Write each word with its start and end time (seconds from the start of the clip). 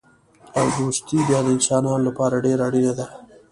او 0.59 0.65
دوستي 0.77 1.19
بیا 1.27 1.39
د 1.43 1.47
انسانانو 1.55 2.05
لپاره 2.07 2.43
ډېره 2.45 2.61
اړینه 2.67 2.93
ده. 2.99 3.07